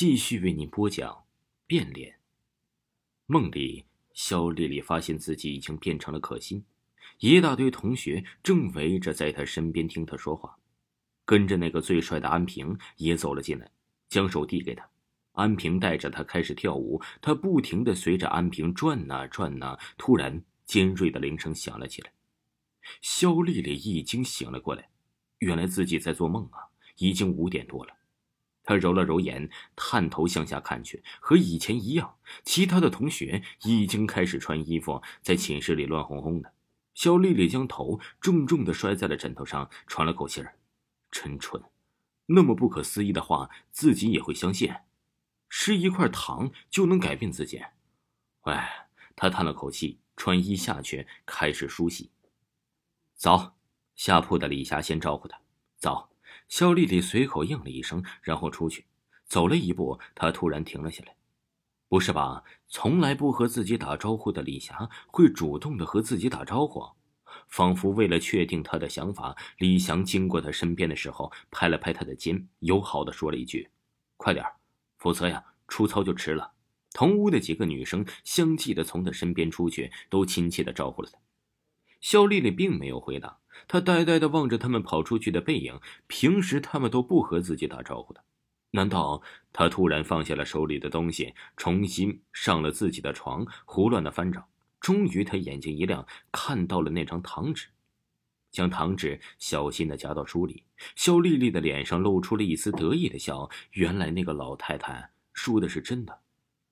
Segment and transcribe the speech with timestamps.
[0.00, 1.24] 继续为您播讲
[1.66, 2.20] 变脸。
[3.26, 6.64] 梦里，肖丽丽发现自己已经变成了可心，
[7.18, 10.56] 一大堆同学正围着在她身边听她说话，
[11.24, 13.72] 跟着那个最帅的安平也走了进来，
[14.08, 14.88] 将手递给她。
[15.32, 19.76] 安平带着她开始跳舞，她不停的随着安平转呐转呐。
[19.96, 22.12] 突然，尖锐的铃声响了起来，
[23.02, 24.90] 肖丽丽一惊醒了过来，
[25.40, 26.70] 原来自己在做梦啊！
[26.98, 27.97] 已经五点多了。
[28.68, 36.52] 他揉了揉眼，探头向下看去，和以前一样，其他的同学已经开始穿衣服，在寝室里乱哄哄的。
[36.92, 40.58] 肖丽丽将头重重的摔在了枕头上，喘了口气儿，
[41.10, 41.62] 真蠢，
[42.26, 44.70] 那么不可思议的话，自己也会相信？
[45.48, 47.62] 吃一块糖就能改变自己？
[48.42, 52.10] 哎，他叹了口气，穿衣下去，开始梳洗。
[53.14, 53.56] 早，
[53.96, 55.40] 下铺的李霞先招呼他，
[55.78, 56.10] 早。
[56.48, 58.86] 肖丽丽随口应了一声，然后出去，
[59.26, 61.14] 走了一步，她突然停了下来。
[61.88, 62.44] 不是吧？
[62.68, 66.82] 从来不和自己打招呼的李霞会主动的和自己打招呼？
[67.48, 73.70] 仿佛为了确定他的想法，李翔经过他身边的时候，拍了拍他的肩，友好的说了一句
[74.16, 74.44] ：“快点
[74.98, 76.52] 否则呀，出操就迟了。”
[76.92, 81.18] 同屋的几个女生相继的从他身边出去，都亲切的招呼了他。
[82.00, 83.38] 肖丽丽并没有回答。
[83.66, 88.22] 他呆呆的望着他们跑出去的背影，平时他们都不和自己打招呼的，
[88.70, 94.46] 难道他突然放下了手里的东西，重新上了自己的床，胡乱的翻找？
[94.80, 97.66] 终于，他眼睛一亮，看到了那张糖纸，
[98.52, 100.62] 将糖纸小心的夹到书里。
[100.94, 106.20] 肖丽丽的脸上露出了一丝得意的笑，原来那个老太太说的是真的。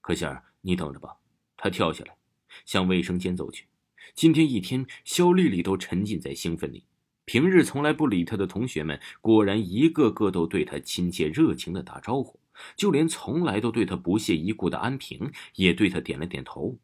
[0.00, 1.14] 可心儿，你等着吧。
[1.56, 2.16] 他跳下来，
[2.64, 3.66] 向卫生间走去。
[4.14, 6.84] 今天一天，肖丽丽都沉浸在兴奋里。
[7.24, 12.40] 平日从来不理她的同学们，果然一个个都对她亲切热情的打招呼。
[12.76, 16.78] 就连从来都对她不屑一顾的安平，也对她点了点头。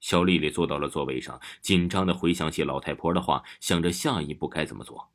[0.00, 5.10] 肖丽丽坐到了座位上，紧张的回想起老太婆的话，想着下一步该怎么做。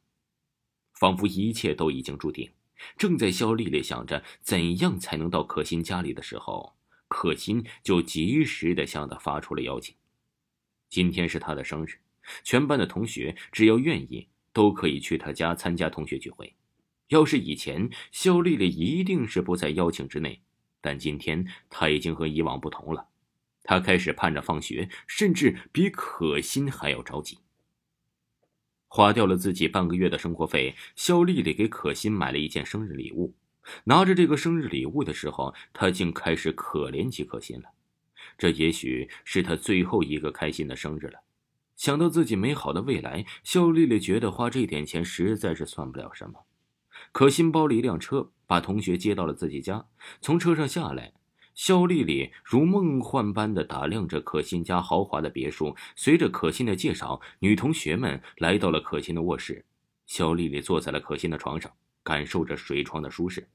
[0.94, 2.50] 仿佛一切都已经注定。
[2.98, 6.74] 正在肖丽丽想着怎样才能到可心家里的时候，
[7.08, 9.96] 可心就及时的向她发出了邀请。
[10.92, 12.00] 今天是他的生日，
[12.44, 16.54] 全班的同学只要愿意，都可以去他家参加同学聚会。
[17.08, 20.42] 要是以前，肖丽丽一定是不在邀请之内，
[20.82, 23.08] 但今天她已经和以往不同了。
[23.64, 27.40] 她开始盼着放学，甚至比可心还要着急。
[28.90, 33.34] 花掉了自己半个月的生活费，肖丽丽给可心买了一件生日礼物。
[33.86, 37.70] 拿着这个生日礼物的时候，她竟开始可怜起可心了。
[38.42, 41.20] 这也许是他最后一个开心的生日了。
[41.76, 46.40] 想到自己美好的未来，肖丽丽觉得花这点钱实在是算不了什么。
[47.12, 49.86] 可心包了一辆车，把同学接到了自己家。
[50.22, 51.14] 从车上下来，
[51.54, 55.76] 肖丽丽如梦幻般的打量着可心家豪华的别墅。
[55.96, 59.64] 随着可心的介绍，女同学们来到了可心的卧室。
[60.08, 61.72] 肖丽丽坐在了可心的床上，
[62.02, 63.48] 感受着水床的舒适。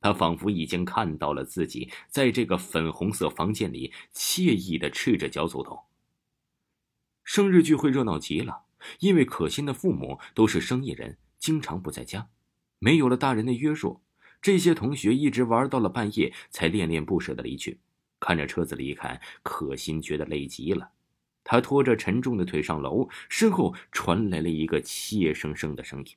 [0.00, 5.84] 他仿佛已经看到了自己在这个粉红色房间里惬意的赤着脚走动。
[7.24, 8.62] 生日聚会热闹极了，
[9.00, 12.28] 因为可心的父母都是生意人，经常不在家，
[12.78, 14.00] 没有了大人的约束，
[14.40, 17.80] 这些同学一直玩到了半夜才恋恋不舍的离去。
[18.20, 20.90] 看着车子离开，可心觉得累极了，
[21.44, 26.16] 他拖着沉重的腿上楼，身后传来了一个怯生生的声音：“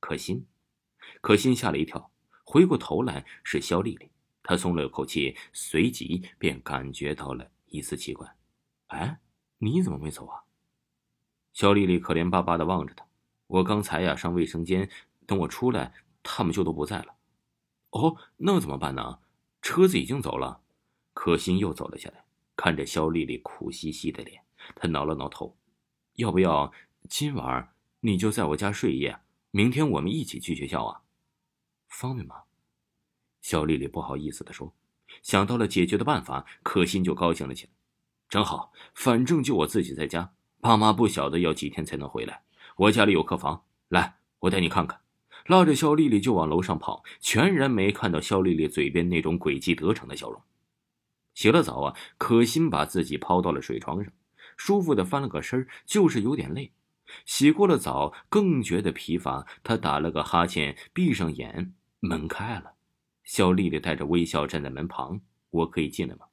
[0.00, 0.46] 可心。”
[1.20, 2.10] 可心吓了一跳。
[2.46, 4.08] 回过头来是肖丽丽，
[4.44, 8.36] 她松了口气，随即便感觉到了一丝奇怪。
[8.86, 9.18] 哎，
[9.58, 10.44] 你怎么没走啊？
[11.52, 13.04] 肖丽丽可怜巴巴的望着他。
[13.48, 14.88] 我刚才呀上卫生间，
[15.26, 15.92] 等我出来，
[16.22, 17.16] 他们就都不在了。
[17.90, 19.18] 哦，那怎么办呢？
[19.60, 20.62] 车子已经走了。
[21.12, 22.24] 可心又走了下来，
[22.54, 24.40] 看着肖丽丽苦兮兮的脸，
[24.76, 25.56] 她挠了挠头。
[26.14, 26.72] 要不要
[27.08, 29.18] 今晚你就在我家睡一夜？
[29.50, 31.02] 明天我们一起去学校啊？
[31.98, 32.42] 方便吗？
[33.40, 34.74] 肖丽丽不好意思的说
[35.24, 37.70] ：“想到了解决的办法，可心就高兴了起来。
[38.28, 42.42] 正好，反正就我自己在家，爸妈不晓得要几天才能回来。
[42.76, 45.00] 我家里有客房，来，我带你看看。”
[45.48, 50.42] 拉着肖丽丽就往楼上跑，全然没看到肖丽丽嘴边那种诡计得逞的笑容。
[51.32, 54.12] 洗了澡啊，可心把自己抛到了水床上，
[54.58, 56.72] 舒服的翻了个身就是有点累。
[57.24, 61.72] 洗过了澡，更觉得疲乏，她打了个哈欠，闭上眼。
[62.06, 62.74] 门开了，
[63.24, 65.20] 肖丽丽带着微笑站在门旁。
[65.50, 66.26] 我可以进来吗？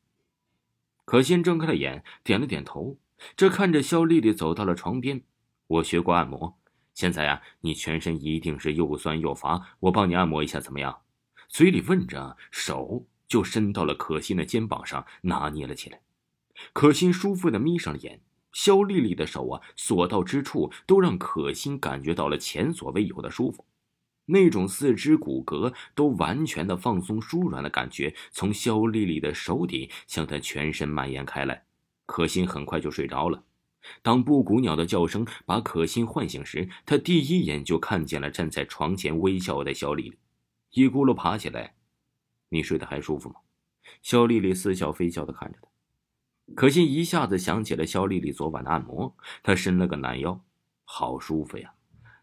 [1.06, 2.98] 可心睁开了眼，点了点头。
[3.36, 5.24] 这看着肖丽丽走到了床边。
[5.68, 6.58] 我学过按摩，
[6.94, 11.02] 现在呀，你全身一定是又酸又乏，我帮你按摩一下怎么样？
[11.48, 16.02] 嘴里问着，手就伸到了可心的肩膀上，拿捏了起来。
[16.74, 18.22] 可心舒服的眯上了眼，
[18.52, 23.66] 肖丽丽的手啊，所到之处都让可心感觉到了前所未有的舒服。
[24.26, 31.66] 那种四肢骨骼都完全的放松舒软的感觉，从肖丽丽的手底向她全身蔓延开来。
[32.06, 33.44] 可心很快就睡着了。
[34.02, 40.18] 当布谷鸟的叫声把可心唤醒时，她第一眼就看见了站在床前微笑的肖丽丽，
[40.72, 41.76] 一咕噜爬起来
[42.50, 43.36] ：“你睡得还舒服吗？”
[44.02, 45.68] 肖丽丽似笑非笑的看着他。
[46.56, 50.42] 可心一下子想起了肖丽丽昨晚的按摩，她伸了个懒腰，
[50.86, 51.74] 好舒服呀。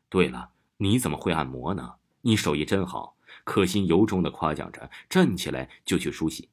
[0.08, 0.50] 对了。
[0.82, 1.96] 你怎么会按摩呢？
[2.22, 6.48] 你手艺真好，可心由衷的夸奖着，站起来就去梳洗。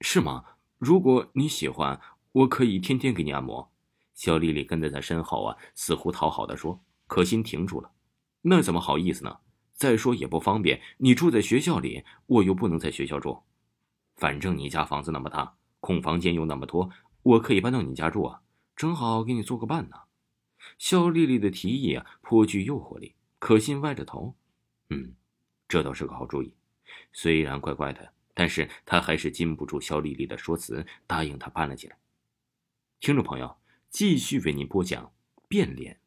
[0.00, 0.44] 是吗？
[0.78, 2.00] 如果你喜欢，
[2.30, 3.68] 我可以天天给你按摩。
[4.14, 6.80] 肖丽丽跟在他身后啊，似乎讨好的说。
[7.08, 7.90] 可心停住了，
[8.42, 9.38] 那怎么好意思呢？
[9.74, 13.42] 再说也不方便，你住在学校里，我又不能在学校住。
[14.14, 16.90] 反正你家房子那么大，空房间又那么多，
[17.22, 18.42] 我可以搬到你家住啊，
[18.76, 19.96] 正好给你做个伴呢。
[20.76, 23.16] 肖丽丽的提议啊，颇具诱惑力。
[23.38, 24.34] 可心歪着头，
[24.90, 25.14] 嗯，
[25.68, 26.54] 这倒是个好主意。
[27.12, 31.96] 虽然怪怪的，但是他还是禁不住肖丽丽的说辞，答应她搬了起来。
[33.00, 33.56] 听众朋友，
[33.90, 35.12] 继续为您播讲
[35.48, 36.00] 变脸。